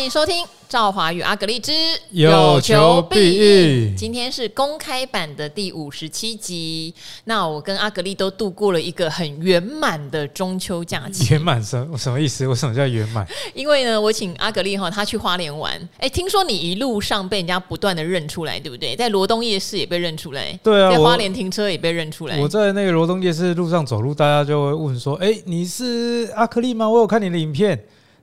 [0.00, 0.42] 欢迎收听。
[0.66, 1.72] 赵华与阿格力之
[2.12, 3.94] 有求必应。
[3.94, 6.94] 今天是公开版的第五十七集。
[7.24, 11.34] 那我跟阿格力都度过了一个很圆满的中秋假期。
[11.34, 12.46] 圆满什什么意思？
[12.46, 13.26] 为什么叫圆满？
[13.52, 15.78] 因为呢，我请阿格力哈，他去花莲玩。
[15.98, 18.96] 哎，听说你一路上被人家不断的认出来，对不对？
[18.96, 20.58] 在罗东夜市也被认出来。
[20.62, 22.40] 对啊，在花莲停车也被认出来。
[22.40, 26.88] 我在那个罗东夜市路上走路，大家就会问说：“哎，你是阿格力吗？
[26.88, 27.78] 我有看你的影片。”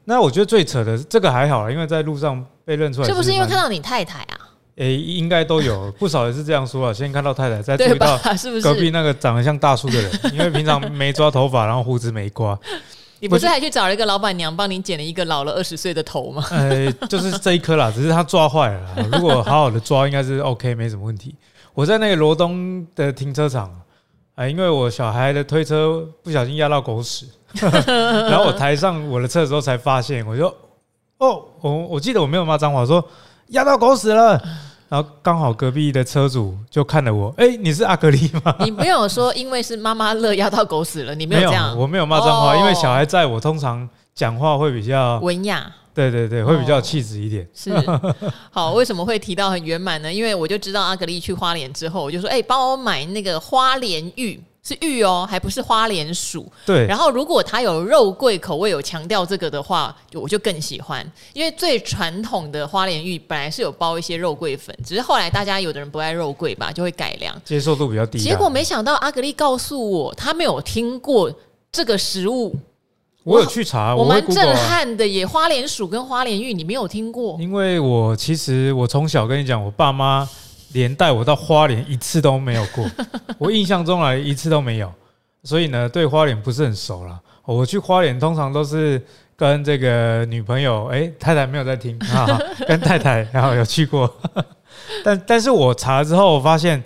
[0.10, 4.40] 那我觉得最扯的这个还好，因为在路上被认出来是，是不是因为看到你太太啊？
[4.78, 6.94] 诶、欸，应该都有不少人是这样说啊。
[6.94, 8.18] 先看到太太，再注意到
[8.64, 12.58] 隔壁那个长得像大叔的人，是是因为平常没抓头发，然后胡子没刮。
[13.20, 16.46] 你不是还去找了一个老板娘帮你剪了一个老了二十岁的头吗？
[16.52, 19.10] 呃、欸，就是这一颗啦，只是他抓坏了。
[19.12, 21.36] 如果好好的抓，应该是 OK，没什么问题。
[21.74, 23.70] 我在那个罗东的停车场
[24.36, 27.28] 啊，因为我小孩的推车不小心压到狗屎。
[28.30, 30.48] 然后我抬上我的车的时候才发现，我就
[31.18, 33.04] 哦，我我记得我没有骂脏话，说
[33.48, 34.41] 压到狗屎了。
[34.90, 38.55] 然后刚好隔壁的车主就看了我，哎，你是阿格力吗？
[38.62, 47.46] 你没有说因为是妈妈乐压到狗屎了，你没有这样，我没有骂脏话，因为小孩在我通常讲话会比较文雅，对对对，会比较有气质一点。
[47.54, 47.70] 是
[48.49, 50.14] 好，为什么会提到很圆满呢？
[50.14, 54.42] 因为我就知道阿格力去花莲之后，我就说，哎，帮我买那个花莲玉。
[54.68, 56.46] 是玉哦，还不是花莲薯。
[56.65, 56.85] 对。
[56.87, 61.09] 然后，如果它有肉桂口味，有强调这个的话，我就更喜欢。
[61.32, 68.19] 因为最传统的花莲玉本来是有包一些肉桂粉，只是后来大家有的人不爱肉桂吧，就会改良，接受度比较低。
[68.19, 71.31] 结果没想到阿格力告诉我，他没有听过
[71.72, 72.53] 这个食物。
[73.24, 75.25] 我有去查，我蛮震撼的耶！
[75.25, 77.38] 花莲薯跟花莲玉，你没有听过？
[77.40, 80.28] 因为我其实我从小跟你讲，我爸妈。
[80.73, 82.85] 连带我到花莲一次都没有过，
[83.38, 84.91] 我印象中来一次都没有，
[85.44, 87.19] 所以呢，对花莲不是很熟了。
[87.46, 89.01] 我去花莲通常都是
[89.35, 92.38] 跟这个女朋友，哎，太太没有在听啊，
[92.68, 94.13] 跟太太然后有去过，
[95.03, 96.84] 但但是我查了之后，我发现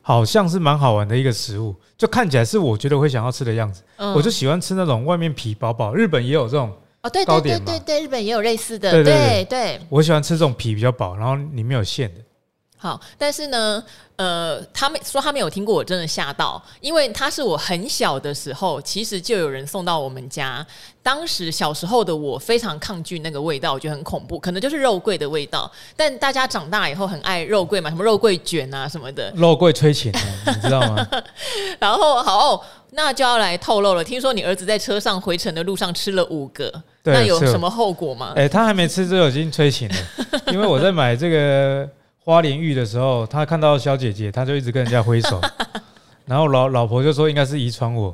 [0.00, 3.82] 好像是蛮好玩的一个食物，就看起来是我觉得会想要吃的样子。
[4.14, 6.72] 我就喜欢吃那种外面皮薄薄，日本也有这种
[7.02, 9.02] 哦，对对对对对，日本也有类似的，对。
[9.02, 12.20] 对对，我喜欢吃这种皮比较薄，然后里面有馅的。
[12.78, 13.82] 好，但是呢，
[14.16, 20.64] 呃，他们说他没有听过，我真的吓到，因为他是我很小的时候，其实就有人送到我们家。
[21.02, 25.70] 当时小时候的我非常抗拒那个味道，我觉得很恐怖，可能就是肉桂的味道。
[25.96, 30.12] 但大家长大以后很爱肉桂嘛，什么肉桂卷啊什么的，肉桂催情，
[30.46, 31.08] 你知道吗？
[31.78, 32.60] 然后好、哦，
[32.90, 34.04] 那就要来透露了。
[34.04, 36.70] 听说你儿子在车上回程的路上吃了五个，
[37.04, 38.34] 那有什么后果吗？
[38.36, 39.94] 哎，他还没吃就已经催情了，
[40.52, 41.88] 因为我在买这个。
[42.26, 45.40] 花莲玉的时候，他看到小姐姐，他就一直跟人家挥手，
[46.26, 48.12] 然后老老婆就说应该是遗传我。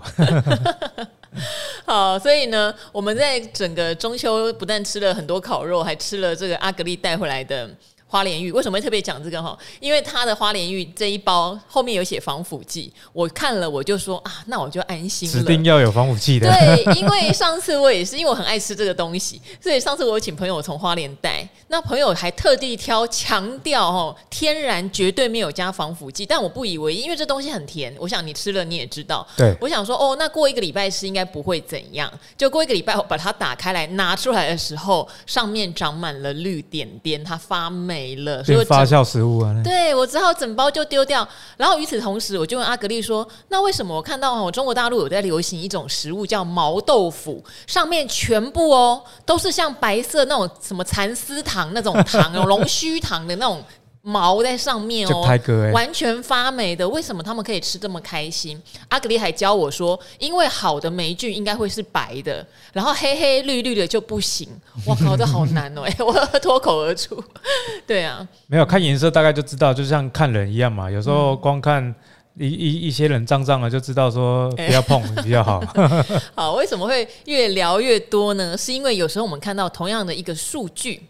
[1.87, 7.71] 好，所以呢，我们在整个中秋不但吃了很多烤肉，还吃了这个阿格丽带回来的。
[8.13, 9.59] 花莲玉为什么会特别讲这个哈？
[9.81, 15.35] 因为它的花莲玉这一包后面有写防腐剂，我看了我就说啊，那我就安心了。
[15.35, 16.47] 指定要有防腐剂的。
[16.47, 27.97] 对， 因为上次我也是，因为我很爱吃这个东西，所以上次我请朋友从花莲带，那朋友还特地挑强调哦，天然绝对没有加防腐剂，但我不以为意，因为这东西很甜。
[27.99, 32.13] 我想你吃了你也知道，对，我想说哦，那过一个礼拜吃应该不会怎样。
[32.37, 38.02] 就过一个礼拜我把它打开来拿出来的时候，上面长满了绿点点，它发霉。
[38.03, 39.55] 没了，所以发酵食物啊！
[39.63, 41.27] 对，我只好整包就丢掉。
[41.57, 53.63] 然后与此同时，我就问阿格丽说：“那为什么我看到哦，中国大陆有在流行一种食物叫毛豆腐，上面全部哦都是像白色那种什么蚕丝糖那种糖，龙须糖的那种。”
[54.05, 55.25] 毛在上面哦，
[55.73, 56.89] 完全发霉的。
[56.89, 58.61] 为什么他们可以吃这么开心？
[58.89, 64.49] 阿格丽还教我说，因为好的霉菌应该会是白的，然后黑黑绿绿的就不行。
[64.85, 65.83] 我靠，这好难哦！
[65.87, 67.23] 哎，我脱口而出。
[67.87, 70.91] 对啊，没有看颜色大概就知道，就像看人一样嘛。
[70.91, 71.95] 有时候光看
[72.37, 75.63] 一一一些人脏脏的，就知道说不要碰比较好。
[76.35, 78.59] 好，为什么会越聊越多呢？
[78.59, 81.03] 是因为有时候我们看到同样的一个数据，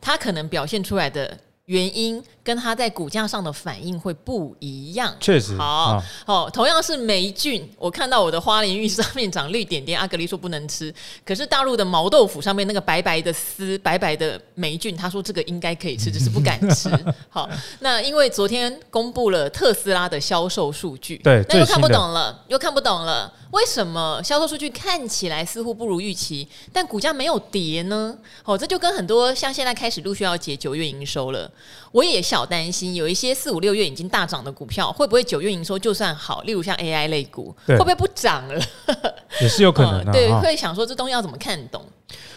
[0.00, 1.36] 它可能表现出来的
[1.68, 2.24] 原因。
[2.48, 5.54] 跟它在股价上的反应会不一样，确实。
[5.58, 10.90] 好，好，同样是霉菌，我看到我的花莲玉上面长绿点点，阿格力说不能吃。
[11.26, 16.88] 可是大陆的毛豆腐上面那个白白的丝，白白的霉菌，他说这个应该可以吃，只是不敢吃。
[17.28, 17.46] 好，
[17.80, 28.16] 那因为昨天公布了特斯拉的销售数据，对，那又看不懂了，又看不懂了，为什么销售数据看起来似乎不如预期，但股价没有跌呢？
[28.46, 31.50] 哦，这就跟很多像现在开始陆续要结九月营收了，
[31.92, 32.37] 我也想。
[32.38, 36.40] 好担心，有一些四五六月已经大涨的股票，会不会九月营收就算好？
[36.42, 38.60] 例如像 AI 类股，对会不会不涨了？
[39.42, 40.12] 也是有可能的。
[40.12, 41.82] 嗯、对，会想说这东西要怎么看懂？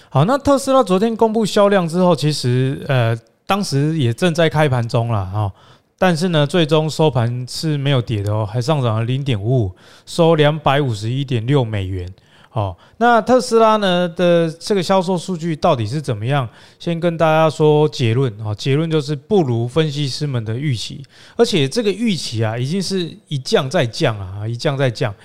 [0.10, 3.16] 好，那特斯拉昨天公布销量之后，其实呃，
[3.46, 5.52] 当时也正在开盘中了哈，
[6.00, 9.76] 但是呢，最终收盘是没有跌的哦，还上涨了零点五五，
[10.08, 12.12] 收两百五十一点六美元。
[12.54, 16.48] 好，那特斯拉呢的这个销售数据到底是怎么样？
[16.78, 21.02] 先跟大家说结论啊，结论就是不如分析师们的预期，
[21.38, 25.16] 而且这个预期啊，已经是一降再降啊，一降再降。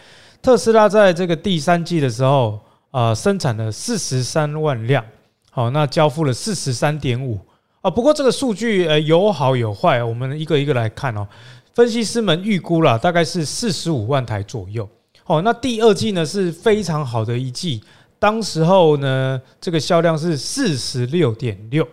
[0.40, 2.58] 特斯拉在这个第三季的时候。
[2.93, 5.05] 啊、生产了四十三万辆，
[5.50, 7.38] 好，那交付了四十三点五
[7.82, 7.90] 啊。
[7.90, 11.29] 不过这个数据呃有好有坏，我们一个一个来看哦。
[11.75, 14.88] 分析师们预估了大概是四十五万台左右。
[15.26, 17.82] 哦，那第二季呢是非常好的一季，
[18.19, 21.87] 当时候呢这个销量是四十六点六。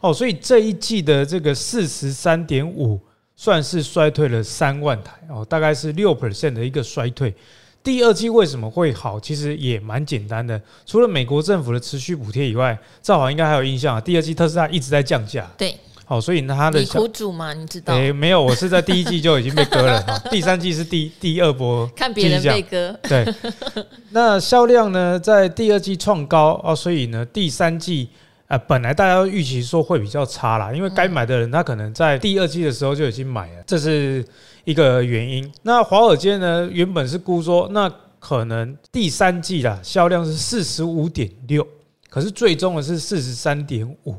[0.00, 3.00] 哦，所以这一季的这个四十三点五
[3.34, 7.34] 算是衰退了三万台哦，大概是六 percent 的一个衰退。
[7.82, 9.18] 第二季为什么会好？
[9.18, 14.00] 其实也蛮简单的，除了美国政府的持续补贴以外，赵华应该还有印象啊。
[14.00, 15.74] 第二季特斯拉一直在降价，对，
[16.08, 17.92] 好，所以他的苦主嘛，你知道？
[17.94, 22.98] 诶，没有，我是在第一季就已经被割了， 第三季是第第二波，看别人被割。
[23.02, 23.26] 对，
[24.12, 28.08] 那销量呢，在第二季创高哦，所以呢，第三季
[28.46, 34.24] 啊，本来大家都预期说会比较差啦，因为该买的人他可能在第二季的时候就已经买了，这是。
[34.66, 37.88] 一个原因，那华尔街呢，原本是估说，那
[38.18, 41.64] 可能第三季啦，销量是四十五点六，
[42.10, 44.16] 可是最终的是四十三点五。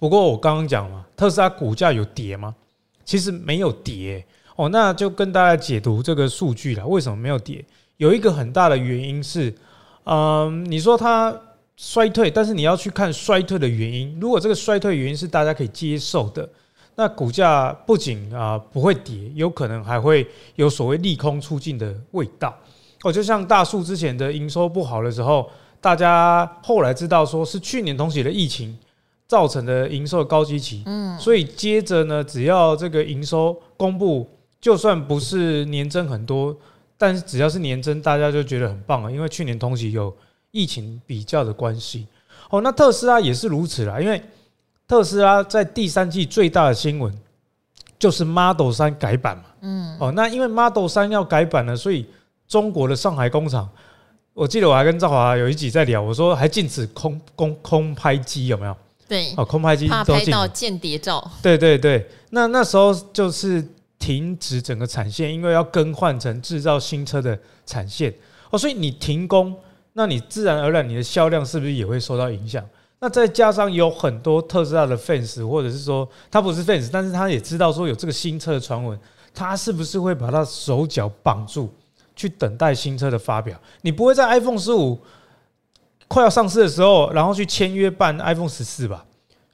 [0.00, 2.54] 不过我刚刚讲嘛，特斯拉股价有跌吗？
[3.04, 4.24] 其实没有跌
[4.56, 4.68] 哦。
[4.70, 7.62] 那就跟大家解读这个数据了，为什么没有跌？
[7.98, 9.54] 有一个很大的原因是，
[10.04, 11.38] 嗯，你说它
[11.76, 14.18] 衰退，但是你要去看衰退的原因。
[14.18, 16.48] 如果这个衰退原因是大家可以接受的。
[16.96, 20.26] 那股价不仅啊不会跌，有可能还会
[20.56, 22.54] 有所谓利空出尽的味道
[23.02, 23.12] 哦。
[23.12, 25.48] 就像大树之前的营收不好的时候，
[25.80, 28.76] 大家后来知道说是去年同期的疫情
[29.30, 34.28] 造成的营收的高基期，嗯，所以接着呢，只要这个营收公布，
[34.60, 36.56] 就算不是年增很多，
[36.98, 40.12] 但是只要是年增，大家就觉得很棒啊，因为去年同期有
[40.50, 42.08] 疫情比较的关系
[42.48, 42.60] 哦。
[42.60, 44.20] 那特斯拉也是如此啦，因为。
[44.90, 47.16] 特斯拉在第三季最大的新闻
[47.96, 52.04] 就是 Model 三改版嘛，嗯，哦，那因为 Model 三要改版了，所以
[52.48, 53.70] 中国的上海工厂，
[54.34, 58.76] 我记得我还跟赵华有一集在聊，我说还禁止空空空拍机有没有？
[59.10, 61.28] 对，哦，空拍机怕拍到间谍照。
[61.42, 63.66] 对对对，那那时候就是
[63.98, 67.36] 停止整个产线，因为要更换成制造新车的
[67.66, 68.14] 产线，
[68.50, 69.52] 哦，所以你停工，
[69.94, 72.64] 那你自然而然你的销量是不是也会受到影响？
[73.00, 78.96] 那再加上有很多特斯拉的 fans，或者是说他不是 fans，但是他也知道说有这个新车的传闻，
[79.34, 81.68] 他是不是会把他手脚绑住，
[82.14, 83.60] 去等待新车的发表？
[83.82, 84.96] 你不会在 iPhone 十五
[86.12, 89.04] 快要上市的时候，然后去签约办 iPhone 十四吧？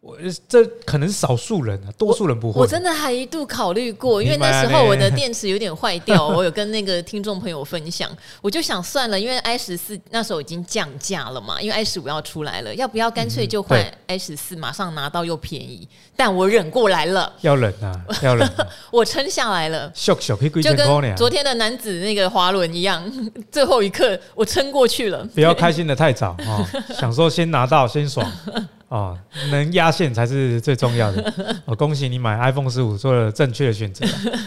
[0.07, 0.17] 我
[0.49, 2.61] 这可能是少数人啊，多数人不会。
[2.61, 8.09] 我真的还一度考虑过，因为那时候我的电池有点坏掉， 我有跟那个听众朋友分享，
[8.41, 15.89] 我就想算了，因为 i 十四那时候已经降价了嘛，因为 i 十五要出来了，要不要干脆就换 i 十四，马上拿到又便宜？
[16.15, 18.49] 但我忍过来了，要忍啊， 要忍，
[18.93, 19.93] 我撑下来了，
[20.63, 23.03] 就跟昨天的男子那个滑轮一样，
[23.51, 25.25] 最后一刻我撑过去了。
[25.35, 26.65] 不要开心的太早啊，
[26.95, 28.25] 想说先拿到先爽。
[28.89, 29.19] 哦，
[29.51, 31.63] 能压线才是最重要的。
[31.65, 34.05] 我 恭喜你买 iPhone 十五做了正确的选择，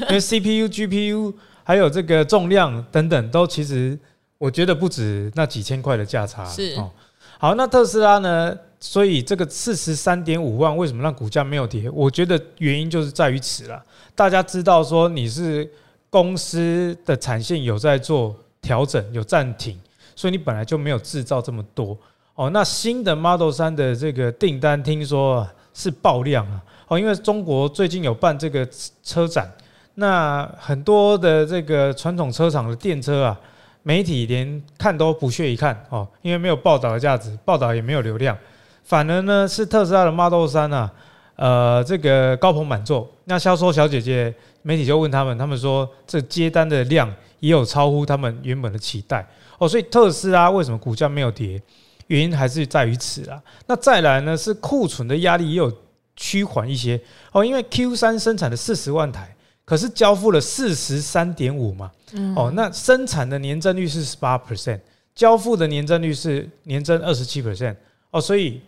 [0.07, 3.99] 因为 CPU、GPU 还有这个重量等等，都其实
[4.37, 6.45] 我觉得不止那几千块的价差。
[6.45, 6.89] 是哦，
[7.37, 8.57] 好，那特斯拉呢？
[8.81, 11.89] 所以这个四十三点五万为什么让股价没有跌？
[11.89, 13.83] 我觉得原因就是在于此了。
[14.15, 15.69] 大家知道说你是
[16.09, 19.77] 公司的产线有在做调整，有暂停，
[20.15, 21.97] 所以你本来就没有制造这么多。
[22.39, 26.63] 哦，那新的 Model 3的这个订单听说是爆量啊！
[26.87, 28.65] 哦，因为中国最近有办这个
[29.03, 29.51] 车展，
[29.95, 33.37] 那很多的这个传统车厂的电车啊，
[33.83, 38.37] 媒体连看都不屑一看哦，因为没有报道的价值，报道也没有流量，
[38.85, 40.93] 反而呢是特斯拉的 Model 3啊，
[41.35, 43.05] 呃，这个高朋满座。
[43.25, 49.27] 那销售小姐姐媒体就问他们，他们说这接单的量也有超乎他们原本的期待
[49.57, 51.61] 哦，所以特斯拉为什么股价没有跌？
[52.09, 53.41] 原因还是在于此啊。
[53.67, 55.71] 那再来呢，是库存的压力也有
[56.15, 56.99] 趋缓一些
[57.31, 57.45] 哦。
[57.45, 61.91] 因为 Q 三生产的四十万台，可是交付了四十三点五嘛。
[62.35, 64.79] 哦，那生产的年增率是十八 percent，
[65.13, 67.75] 交付的年增率是年增二十七 percent。
[68.09, 68.59] 哦，所以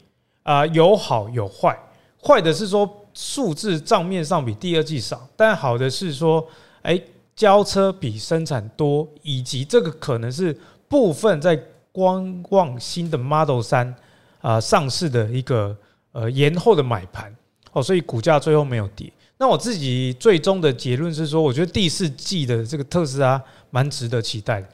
[0.43, 1.75] 啊，有好有坏。
[2.23, 6.47] 坏的是说数字账面上比第二季少，但好的是说，
[6.83, 7.01] 哎，
[7.35, 10.55] 交车比生产多，以及这个可能是
[10.87, 11.59] 部分在。
[11.91, 13.95] 观望新的 Model 三
[14.41, 15.75] 啊、上市的一个
[16.13, 17.35] 呃延后的买盘
[17.73, 19.11] 哦，所以股价最后没有跌。
[19.37, 24.67] 那我自己最终的结论是说，我觉得第四季的这个特斯拉蛮值得期待的，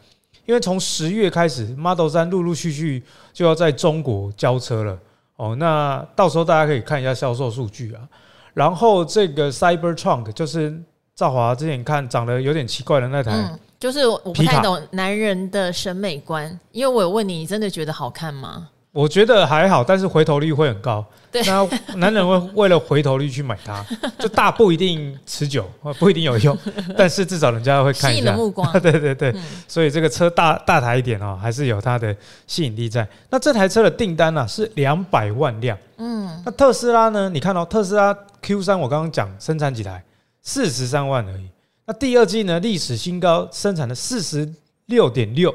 [0.46, 5.00] 因为从十月开始，Model 三陆陆续续就要在中国交车了
[5.38, 5.56] 哦。
[5.56, 8.08] 那到时候大家可以看一下销售数据啊。
[8.54, 10.78] 然后这个 Cybertruck 就是
[11.16, 18.70] 赵华之前看长得有点奇怪的那台，就是我不太懂男人的审美观，因为我有问你，你真的觉得好看吗？
[18.92, 21.06] 我觉得还好，但是回头率会很高。
[21.32, 23.86] 对，那男人会为了回头率去买它，
[24.18, 25.70] 就大不一定持久，
[26.00, 26.58] 不一定有用，
[26.98, 28.20] 但是至少人家会看一下。
[28.20, 28.72] 吸引的目光。
[28.82, 32.16] 对对对，嗯、所以这个车大大台一点哦，还是有它的
[32.48, 33.08] 吸引力在。
[33.30, 35.78] 那这台车的订单呢、啊、是两百万辆。
[35.98, 37.30] 嗯，那特斯拉呢？
[37.30, 40.04] 你看到、哦、特斯拉 Q 三，我刚刚讲生产几台，
[40.42, 41.48] 四十三万而已。
[41.88, 44.48] 那第二季呢，历史新高，生产了四十
[44.86, 45.52] 六点六。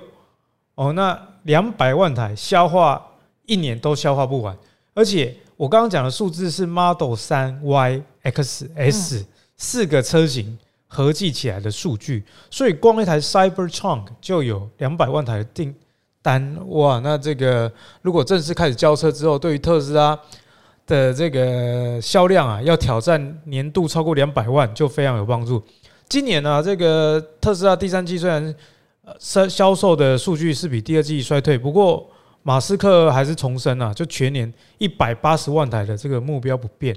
[0.74, 3.06] 哦，那两百万台消化。
[3.44, 4.56] 一年都消化不完，
[4.94, 15.74] 而且我刚刚讲的数字是 Model 三 Y X S 四个车型合计起来的数据，所以光一台 Cybertruck 就有两百万台的订
[16.22, 17.00] 单哇！
[17.00, 17.70] 那这个
[18.00, 20.18] 如果正式开始交车之后，对于特斯拉
[20.86, 25.60] 的这个销量啊，要挑战年度超过两百万就非常有帮助。
[26.08, 28.54] 今年呢、啊，这个特斯拉第三季虽然
[29.18, 32.08] 销销售的数据是比第二季衰退，不过。
[32.44, 36.92] 马斯克还是重申啊，就全年一百八十万台的这个目标不变。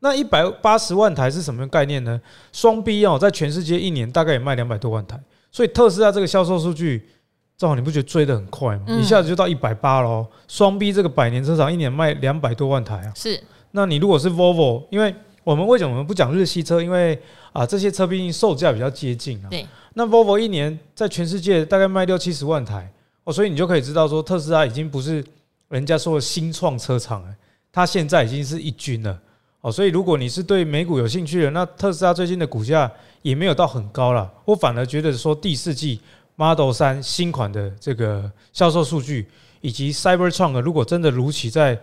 [0.00, 2.20] 那一百八十万台是什么概念呢？
[2.52, 5.18] 双 B 哦，在全世界一年大概也卖两百多万台，
[5.50, 7.08] 所以特斯拉这个销售数据，
[7.56, 8.84] 正好你不觉得追得很快吗？
[8.88, 10.26] 一下子就到一百八喽。
[10.46, 13.12] 双 B 这个百年车厂一年卖两百多万台啊。
[13.16, 13.42] 是。
[13.70, 16.82] 那你如果是 Volvo，因为我们为什么我们不讲日系车？
[16.82, 17.20] 因为
[17.52, 19.48] 啊，这些车毕竟售价比较接近啊。
[19.50, 19.66] 对。
[19.94, 22.90] 那 Volvo 一年在全世界大概卖六七十万台。
[23.24, 25.24] 哦，所以你就可以知道说，特斯拉已经不是
[25.68, 27.34] 人家说的新创车厂了，
[27.72, 29.20] 它现在已经是一军了。
[29.60, 34.32] 哦，所以如果你是对美股有兴趣的，那特斯拉最近的股价也没有到很高了。
[34.46, 36.00] 我反而觉得说，第四季
[36.36, 39.26] Model 三新款的这个销售数据，
[39.60, 41.78] 以及 Cybertruck 如果真的如期在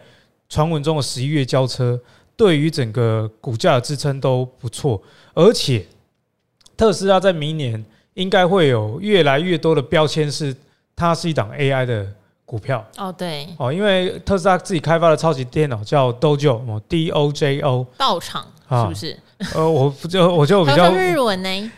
[0.50, 2.00] 传闻中的十一月交车，
[2.38, 5.02] 对于整个股价的支撑都不错。
[5.34, 5.86] 而且
[6.78, 10.56] 特斯拉在明年应该会有越来越多的标签是。
[11.00, 12.08] 它是一档 AI 的
[12.44, 12.84] 股票。
[12.98, 13.48] 哦，对。
[13.60, 19.20] 哦，因为特斯拉自己开发的超级电脑叫 Dojo 哦，D O J O 道场是不是？
[19.54, 21.72] 呃，我就我就比较日文呢，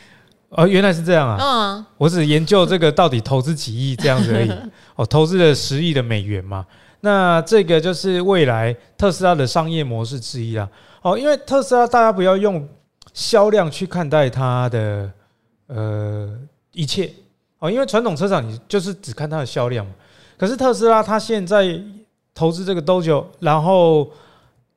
[0.47, 4.51] 哦，原来是这样啊，嗯，我只研究这个到底投资几亿这样子而已，
[4.95, 6.65] 哦，投资了十亿的美元嘛，
[7.01, 10.69] 那这个就是未来特斯拉的商业模式之一啦，
[11.01, 12.67] 哦，因为特斯拉大家不要用
[13.13, 15.11] 销量去看待它的
[15.67, 16.29] 呃
[16.71, 17.11] 一切。
[17.61, 19.85] 哦，因为传统车厂你就是只看它的销量，
[20.37, 21.77] 可是特斯拉它现在
[22.33, 24.09] 投资这个 Dojo，然后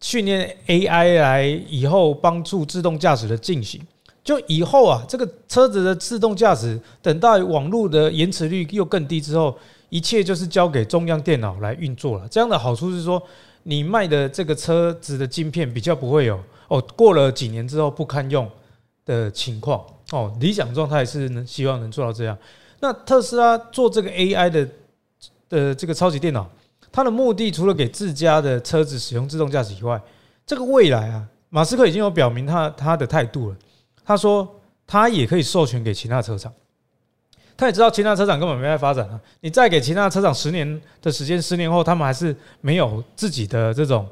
[0.01, 3.81] 训练 AI 来以后帮助自动驾驶的进行，
[4.25, 9.57] 就以后啊，这个车子的自动驾驶等到网络的延迟率又更低之后，
[9.93, 12.27] 一切就是交给中央电脑来运作了。
[12.27, 13.23] 这样的好处是说，
[13.65, 18.51] 你卖的这个车子的晶片比较不会有哦，过了几年之后不堪用
[19.05, 20.35] 的情况哦。
[20.41, 22.35] 理想状态是能希望能做到这样。
[22.81, 24.67] 那特斯拉做这个 AI 的
[25.51, 26.49] 的这个超级电脑，
[26.91, 30.01] 它的目的除了给自家的车子使用自动驾驶以外，
[30.47, 33.57] 这个未来啊，马斯克已经有表明他他的态度了。
[34.03, 36.51] 他说他也可以授权给其他车厂，
[37.63, 39.21] 他也知道其他车厂根本没在发展啊。
[39.41, 44.05] 你再给其他车厂十年的时间，十年后他们还是没有自己的这种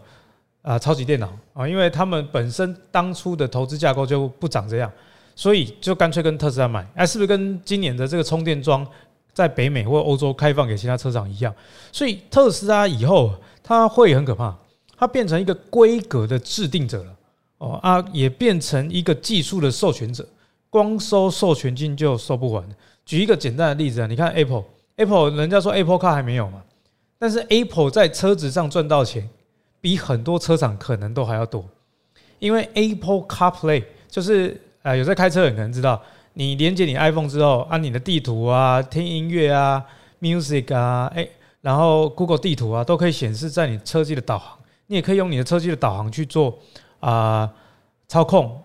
[0.63, 4.89] 啊超级电脑啊，因为他们本身当初的投资架构就不长这样。
[5.35, 8.87] 所以就干脆跟特斯拉买，哎，是不是跟今年的这个充电桩
[9.33, 11.55] 在北美或欧洲开放给其他车厂一样？
[11.91, 14.55] 所以特斯拉以后它会很可怕，
[14.99, 17.17] 它变成一个规格的制定者了，
[17.59, 20.29] 哦啊，也变成一个技术的授权者，
[20.69, 22.63] 光收授权金就收不完。
[23.11, 26.63] 举一个简单的例子啊，你看 Apple，Apple 人家说 Apple Car 还没有嘛，
[27.19, 29.29] 但是 Apple 在车子上赚到钱，
[29.81, 31.65] 比很多车厂可能都还要多，
[32.39, 34.61] 因为 Apple CarPlay 就是。
[34.83, 36.01] 啊，有在开车的人可能知道，
[36.33, 39.85] 你连接你 iPhone 之后，按你的地图啊、听音乐啊、
[40.23, 41.29] Music 啊，哎，
[41.61, 44.57] 然后 Google 地图啊，都可以显示在你车机的导航。
[44.87, 46.59] 你也可以用你的车机的导航去做
[47.01, 47.53] 啊
[48.09, 48.59] 操控。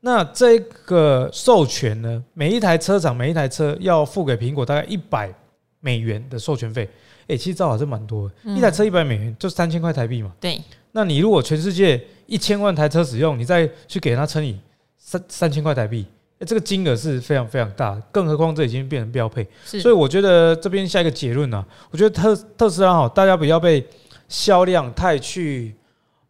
[0.00, 5.32] 那这个授权呢，每一台车厂每一台车要付给苹果大概一百
[5.80, 6.88] 美元的授权费。
[7.26, 10.32] 哎，其实这还是蛮多的，一台车一百美元就三千块台币嘛。
[10.40, 10.60] 对。
[10.92, 14.58] 那你如果全世界一千万台车使用，你再去给他乘以。
[15.00, 16.04] 三三千块台币，
[16.40, 23.82] 这个金额是非常非常大，更何况这已经变成标配，所以我觉得这边下一个结论呢，我觉得特特斯拉哈，大家不要被
[24.28, 25.74] 销量太去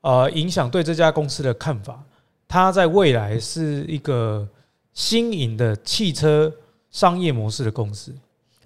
[0.03, 2.01] 呃影响对这家公司的看法。
[2.49, 4.49] 它在未来是一个
[4.95, 6.53] 新颖的汽车
[6.91, 8.13] 商业模式的公司。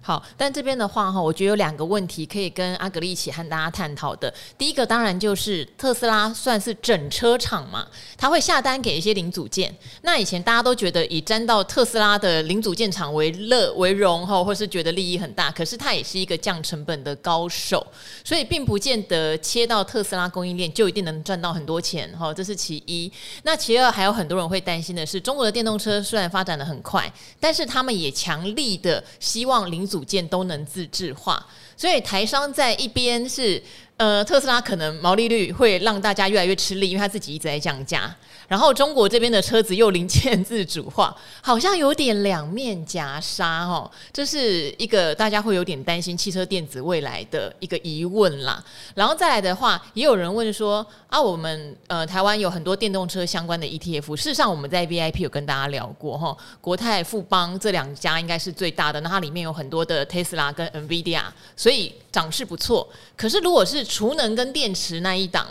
[0.05, 4.31] 好，但这边的话哈，我觉得有两个问题可以跟阿格丽一起和大家探讨的。
[4.57, 9.73] 第一个当然就是特斯拉算是整车厂嘛，他会下单给一些零组件。
[10.01, 15.49] 那以前大家都觉得以沾到特斯拉的零组件厂为乐为荣哈，或是觉得利益很大。
[15.49, 17.87] 可是他也是一个降成本的高手，
[18.25, 22.33] 所以并不见得切到特斯拉供应链就一定能赚到很多钱哈。
[22.33, 23.09] 这是其一。
[23.43, 29.87] 那其二，还有很多人会担心的是，中国的电动车虽然发展的很快，但是他们也强力的希望零。
[29.93, 31.45] 组件都能自制化，
[31.77, 33.61] 所以台商在一边是
[33.97, 38.15] 呃，特斯拉可能毛利率会让大家越来越吃力，因为他自己一直在降价。
[38.47, 48.63] 然后中国这边的车子又零件自主化， 好像有点两面夹杀哦，这是一个大家会有点担心汽车电子未来的一个疑问啦。
[48.95, 61.23] 然后再来的话，也有人问说啊，我们呃台湾有很多电动车相关的 ETF，事实上我们在 VIP 有跟大家聊过哈，国泰富邦这两家应该是最大的，那它里面有很多的 Tesla 跟 NVIDIA，
[61.55, 62.87] 所以涨势不错。
[63.15, 65.47] 可是如果是储能跟电池那一档，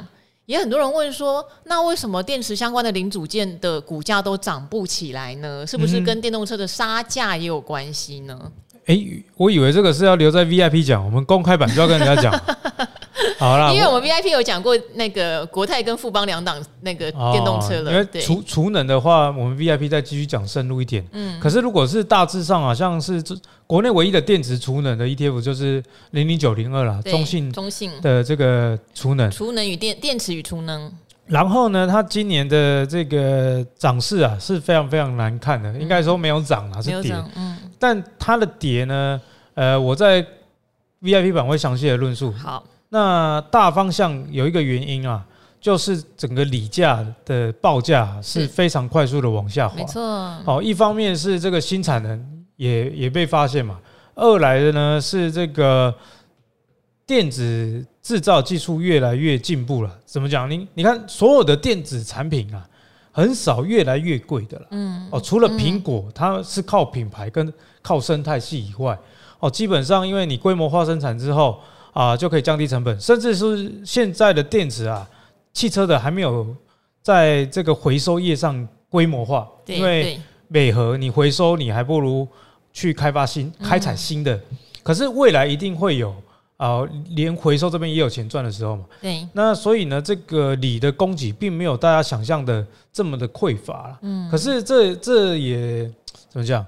[0.53, 5.67] 也很多人问说，那为什么电池相关的零组件的股价都涨不起来呢？
[5.67, 8.39] 是不是跟电动车的杀价也有关系呢？
[8.85, 12.39] 哎、欸，我以为这个是要留在 VIP 讲，我们公开版就要跟人家讲。
[13.43, 17.91] 好啦，因为我们 VIP 有讲过那个国泰跟富邦两档那个电动车了。
[17.91, 21.05] 哦、因为储储能的话，我们 VIP 再继续讲深入一点。
[21.11, 23.21] 嗯，可是如果是大致上好，像是
[23.67, 25.83] 国内唯一的电池储能的 ETF 就是
[26.13, 30.93] 零零九零二啦，中信中信的这个储能储能与电电池与储能。
[31.27, 37.13] 然后呢，它今年的这个涨势啊是非常非常难看的，嗯、应该说没有涨啊，是跌。
[37.35, 39.21] 嗯，但它的跌呢，
[39.55, 40.25] 呃，我在
[41.03, 42.33] VIP 版会详细的论述。
[42.33, 42.63] 好。
[42.95, 45.25] 那大方向有一个原因啊，
[45.59, 49.75] 就是整个锂价的报价是非常快速的往下滑。
[49.75, 50.03] 没错。
[50.45, 53.81] 好，一方面是这个新产能也也被发现嘛，
[54.15, 55.95] 二来的呢是这个
[57.07, 59.91] 电子制造技术越来越进步了。
[60.05, 60.51] 怎么讲？
[60.51, 62.63] 你你看所有的电子产品啊，
[63.11, 64.67] 很少越来越贵的了。
[64.73, 65.09] 嗯。
[65.11, 68.99] 哦，除了苹果，它是靠品牌跟靠生态系以外，
[69.39, 71.59] 哦，基本上因为你规模化生产之后。
[71.93, 75.09] 啊，就可以降低成本，甚至是现在的电池啊，
[75.53, 76.47] 汽车的还没有
[77.03, 82.27] 在这个回收业上规模化，因为每盒你回收，你还不如
[82.73, 84.39] 去开发新、开采新的。
[84.83, 86.15] 可是未来一定会有
[86.57, 88.85] 啊，连回收这边也有钱赚的时候嘛。
[89.01, 89.27] 对。
[89.33, 93.99] 那所以呢，这个锂的供给并没有大家想象的这么的匮乏了。
[94.03, 94.31] 嗯。
[94.31, 95.91] 可是这这也
[96.31, 96.65] 怎么讲？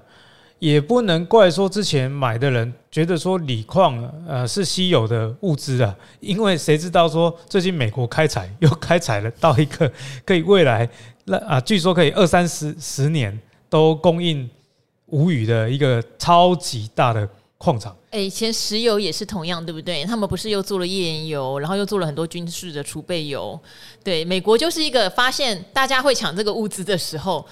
[0.65, 9.91] 也不能怪说之前买的人觉得说锂矿呃是稀有的物资啊，因为谁知道说最近美国开采又开采了到一个
[10.25, 10.89] 可以未来
[11.25, 14.49] 那啊据说可以二三十十年都供应
[15.05, 17.95] 无语的一个超级大的矿场。
[18.09, 20.03] 哎，以前石油也是同样，对不对？
[20.05, 23.59] 他们不是又做了页岩油，然后又做了很多军事的储备油。
[24.03, 27.45] 对，美国就是一个发现大家会抢这个物资的时候。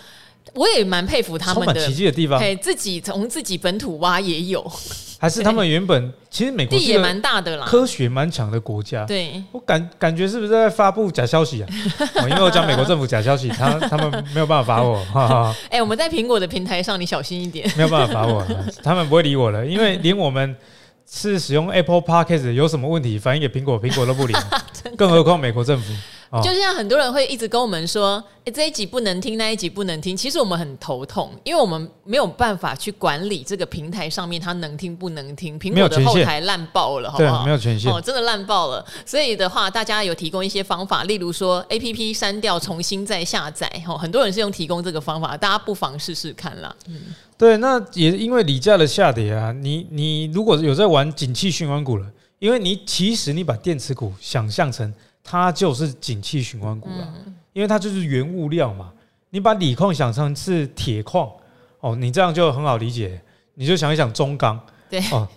[0.54, 4.62] 我也蛮佩服他们的，充满奇迹的地方，自己从自己本土挖也有，
[5.20, 9.06] 还是他们原本其实美国地也蛮大的啦，科学蛮强的国家。
[9.06, 11.70] 对，我感感觉是不是在发布假消息啊？
[12.30, 15.04] 因为我讲美国政府假消息，他他们没有办法罚我。
[15.72, 18.46] 哎，我们在苹果的平台上，你小心一点，没有办法罚我，
[18.84, 20.56] 他们不会理我了，因为连我们
[21.10, 24.34] 是使用 Apple Podcast 有什么问题反映给苹果，苹果都不理，
[24.98, 25.94] 更何况美国政府。
[26.42, 30.18] 就像很多人会一直跟我们说，诶，这一集不能听，那一集不能听。
[30.18, 35.60] 其实我们很头痛，因为我们没有办法去管理这个平台上面它能听不能听。
[35.60, 37.44] 苹果的后台烂爆了，好不好？
[37.44, 38.84] 没有权限哦，真的烂爆了。
[39.06, 43.68] 所以的话，大家有提供一些方法，例如说 APP 删掉，重新再下载。
[43.86, 46.76] 哈，很多人是用提供这个方法，大家不妨试试看啦。
[46.88, 47.00] 嗯，
[47.38, 52.08] 对，那也因为锂价的下跌啊，你你如果有在玩景气循环股了，
[52.40, 54.92] 因为你其实你把电池股想象成。
[55.24, 57.14] 它就是景气循环股了，
[57.54, 58.92] 因为它就是原物料嘛。
[59.30, 61.32] 你把锂矿想成是铁矿
[61.80, 63.20] 哦，你这样就很好理解。
[63.56, 64.60] 你就想一想中钢，
[64.90, 65.28] 对哦，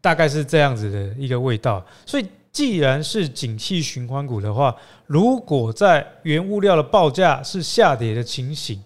[0.00, 1.84] 大概是这样子的一个味道。
[2.06, 4.76] 所以，既然是景气循环股的话，
[5.06, 8.82] 如果在原物料的报价是下跌的情形，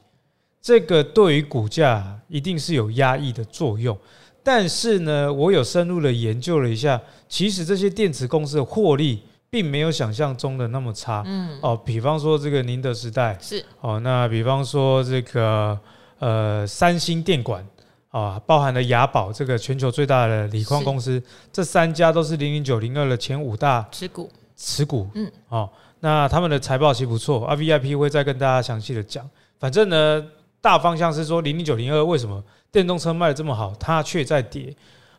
[0.63, 3.97] 这个对于股价一定是有压抑的作用。
[4.43, 9.23] 但是呢，我有深入的研究了一下，其实这些电池公司的获利。
[9.57, 11.59] 并没有想象中的那么差，嗯。
[11.63, 13.65] 哦，比方说这个宁德时代是。
[13.81, 15.79] 哦，那比方说这个
[16.19, 17.67] 呃三星电管
[18.11, 24.31] 啊，包含了雅宝这个全球最大的锂矿公司，这三家都是零零九零二的前五大持股。
[24.59, 29.27] 持股，嗯，哦，那他们的财报其实不错，啊，VIP 会再跟大家详细的讲。
[29.59, 30.23] 反正呢，
[30.61, 32.43] 大方向是说，零零九零二为什么
[32.73, 34.75] 电动车卖的这么好，它却在跌，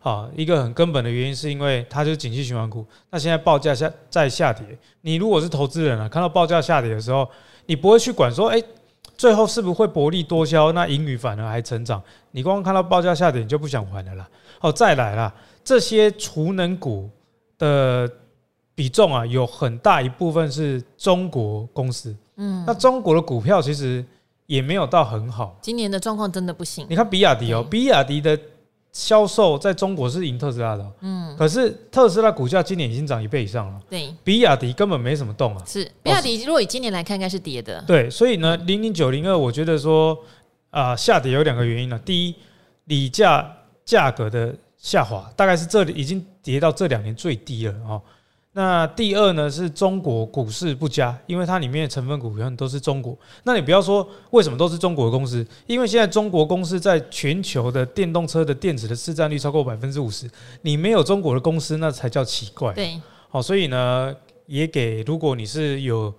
[0.08, 4.66] 啊，一个很根本的原因是因为它就是景气循环股，那现在报价下在下跌，
[5.02, 7.28] 你如果是投资人啊，看到报价下跌的时候，
[7.66, 8.62] 你不会去管说，哎，
[9.18, 14.30] 最后是不是会薄利多销，那盈余反而还成长，你光看到报价下跌，你就不想还了啦。
[14.60, 17.10] 好，再来啦，这些储能股
[17.58, 18.10] 的。
[18.78, 22.16] 比重啊，有很大一部分是中国公司。
[22.36, 24.06] 嗯，那中国的股票其实
[24.46, 25.58] 也没有到很好。
[25.64, 26.86] 今年的状况真的不行。
[26.88, 28.40] 你看比亚迪哦，比亚迪的
[28.98, 30.92] 销售在中国是赢特斯拉的。
[31.02, 33.80] 嗯，可是特斯拉股价今年已经涨一倍以上了。
[33.88, 35.64] 对，比亚迪根本没什么动啊。
[35.68, 37.80] 是，比亚迪如果以今年来看，应该是跌的。
[37.86, 40.18] 对，所以呢，零零九零二，我觉得说
[40.72, 42.00] 啊，下跌有两个原因呢。
[42.04, 42.36] 第一，
[42.86, 43.56] 锂价
[43.86, 48.02] 价格的下滑，大概是这里已经跌到这两年最低了啊。
[48.58, 53.16] 那第二呢，是中国股市不佳，因为它里面的成分股很都是中国。
[53.44, 60.28] 那你不要说为什么都是中国的公司，因为现在中国公司在全球的电动车的电池的市占率超过百分之五十，
[60.64, 62.74] 你没有中国的公司，那才叫奇怪。
[62.74, 64.16] 对，好，所以呢，
[64.48, 66.12] 也给如果你是有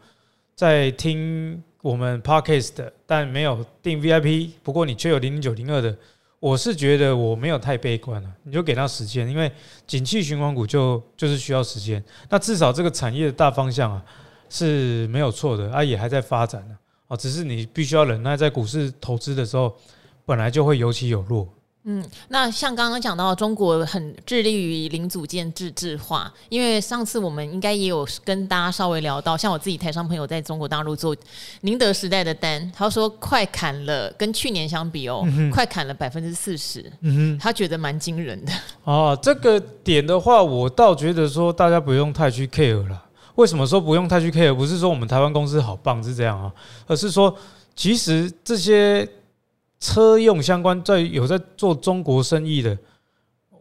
[0.55, 5.97] 在听我们 Podcast 的，但没有订 VIP，不过你却有零零九零二的。
[6.41, 9.51] 我是觉得我没有太悲观了，你就给他时间，因为
[9.87, 12.03] 景气循环股就就是需要时间。
[12.29, 14.05] 那至少这个产业的大方向啊
[14.49, 19.77] 是没有错的，啊也还在发展呢，哦只是你必须要忍耐，在股市投资的时候
[20.25, 21.49] 本来就会有起有落。
[21.91, 31.17] 嗯，那像刚刚讲到，中国很致力于零组件自制化，因为上次我们应该也有跟大家稍微聊到，像我自己台商朋友在中国大陆做
[31.63, 36.93] 宁德时代的单，他说快砍了，跟去年相比哦，嗯、快砍了百分之四十，
[37.41, 38.53] 他觉得蛮惊人的。
[38.85, 43.03] 哦，这个点的话，我倒觉得说大家不用太去 care 了。
[43.37, 44.55] 为什么说不用太去 care？
[44.55, 46.53] 不是说我们台湾公司好棒是这样啊，
[46.87, 47.35] 而是说
[47.75, 49.09] 其实这些。
[49.81, 52.77] 车用相关在有在做中国生意的，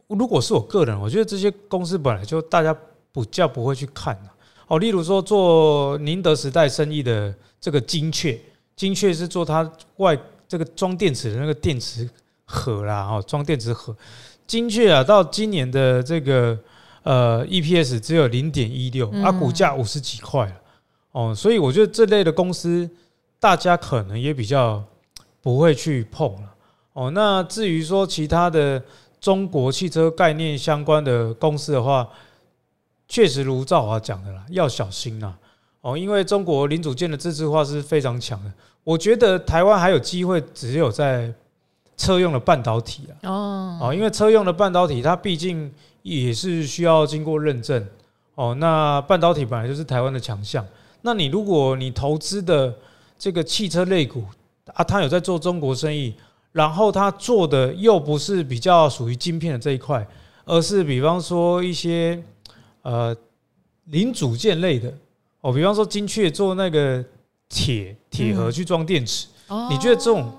[0.08, 2.75] 如果是我个人，我觉得这些公司本来就大家
[3.12, 4.19] 不叫不会去看
[4.67, 8.39] 哦，例如说做宁德时代生意的这个精确，
[8.75, 12.10] 精确是做它外这个装电池的那个电池
[12.45, 13.95] 盒啦，哦，装电池盒，
[14.47, 16.58] 精确啊，到今年的这个
[17.03, 20.51] 呃 EPS 只有零点一六，啊，股价五十几块
[21.12, 22.89] 哦，所以我觉得这类的公司
[23.39, 24.84] 大家可能也比较。
[25.47, 26.53] 不会去碰了
[26.91, 27.10] 哦。
[27.12, 28.83] 那至于说其他的
[29.21, 32.05] 中国汽车概念相关的公司的话，
[33.07, 35.33] 确实如赵华讲的啦，要小心呐
[35.79, 38.51] 哦，因为中国零组件的自制化是非常强的。
[38.83, 41.33] 我觉得台湾还有机会，只有在
[41.95, 47.88] 车用的半导体啊哦，因为车用的半导体它毕竟也是需要经过认证
[48.36, 48.53] 哦。
[48.55, 50.67] 那半导体本来就是台湾的强项，
[51.03, 52.75] 那你如果你投资的
[53.17, 54.25] 这个汽车类股，
[54.73, 56.13] 啊，他有在做中国生意，
[56.51, 60.06] 然后他做的又不是比较属于晶片的这一块，
[60.45, 62.21] 而是比方说一些
[62.82, 63.15] 呃
[63.86, 64.93] 零组件类的
[65.41, 67.03] 哦，比方说精确做那个
[67.49, 70.32] 铁铁盒去装电池，嗯、你觉得这种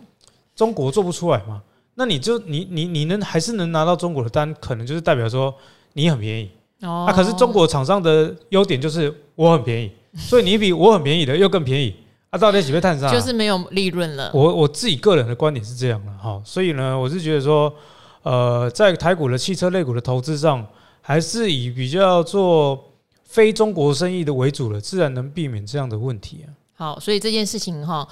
[0.55, 1.63] 中国做不出来吗？
[1.95, 5.53] 那你就你你你能还是能拿到中国的单，可能就是代表说
[5.95, 6.51] 你很便宜
[6.83, 7.07] 哦。
[7.09, 11.95] 啊，可是中国厂商的优点就是我很便宜，所以你比我很便宜的又更便宜。
[12.31, 13.11] 啊，到底几倍碳上？
[13.11, 14.31] 就是没有利润了。
[14.35, 17.75] 我我自己个人的观点是这样的哈，所以呢，我是觉得说，
[18.23, 20.67] 呃，在台股的汽车类股的投资上，
[21.01, 22.93] 还是以比较做
[23.25, 26.53] 非中国生意的为主了，自然能避免这样的问题啊。
[26.75, 28.07] 好，所以这件事情哈，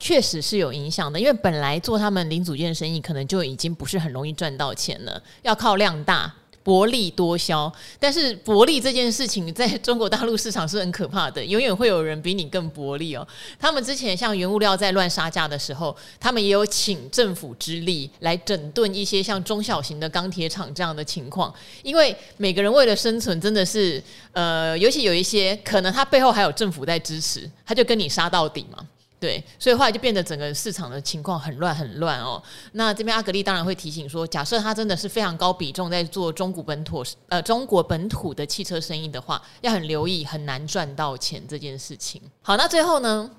[0.00, 6.34] 确实是有影响的，因为本来做他们零组件生意，可能就已经不是很容易赚到钱了，要靠量大。
[6.62, 13.26] 薄利多销，但是薄利这件事情在中国大陆市场是很可怕的，永远会有人比你更薄利哦。
[13.58, 28.86] 他们之前像原物料在乱杀价的时候，他们也有请政府之力来整顿一些像中小型的钢铁厂这样的情况，因为每个人为了生存，真的是呃，尤其有一些可能他背后还有政府在支持，他就跟你杀到底嘛。
[29.20, 32.42] 对，所以后来就变得整个市场的情况很乱很乱哦。
[32.72, 42.22] 那这边阿格力当然会提醒说，假设他真的是非常高比重在做中国本土呃中国本土的汽车生意的话，要很留意很难赚到钱这件事情。
[42.40, 43.30] 好，那最后呢，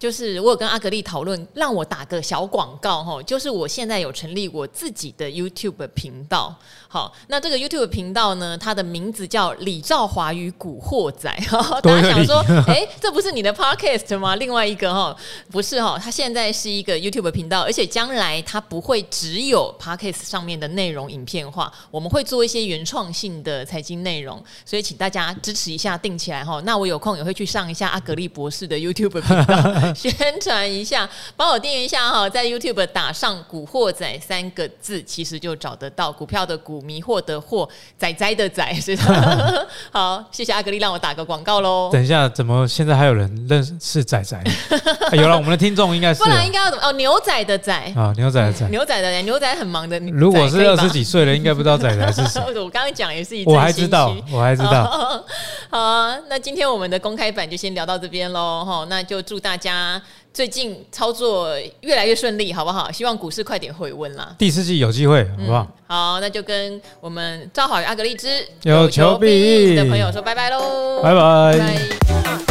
[0.00, 6.56] 就是我有跟阿格丽讨论，让我打个小广告哈，就是我现在有成立我自己的 YouTube 频道。
[6.88, 11.30] 好，那这个 YouTube 频道呢，它的名字叫李兆华与古惑仔。
[11.82, 12.36] 大家想说，
[12.66, 14.36] 哎、欸，这不是你的 Podcast 吗？
[14.36, 15.14] 另外一个哈，
[15.50, 26.58] 不是哈，它现在是一个 YouTube 频道，而且将来它不会只有 Podcast 上面的内容影片化，我们会做一些原创性的财经内容，所以请大家支持一下，定起来哈。
[26.64, 29.89] 那我有空也会去上一下阿格丽博士的 YouTube 频道。
[29.96, 39.68] 宣传一下，帮我订阅一下哈，在 YouTube 打上“古惑仔”三个字，其实就找得到股票的股迷惑的惑仔仔的仔，是的。
[39.90, 41.90] 好，谢谢阿格丽让我打个广告喽。
[41.92, 44.36] 等一下，怎么现在还有人认识仔仔？
[44.36, 46.86] 啊、有了，我们的听众应该是，不然应该要怎么？
[46.86, 49.98] 哦，牛仔的仔啊，牛仔的仔，牛仔的仔，牛仔很忙的。
[50.12, 52.40] 如果是二十几岁了，应该不知道仔仔是谁。
[52.56, 55.24] 我刚刚讲也是一，我还知道，我还知道。
[55.70, 58.64] 好啊，那今天我们的公开版就先聊到这边喽。
[58.64, 60.02] 哈，那就祝大家。
[60.32, 62.90] 最近操作越来越顺利，好不好？
[62.92, 64.32] 希望股市快点回温啦。
[64.38, 65.66] 第四季有机会，好不好？
[65.68, 68.28] 嗯、好，那就跟我们赵好与阿格丽兹
[68.62, 71.58] 有求必应的朋友说拜拜喽，拜拜。
[71.58, 72.49] 拜拜。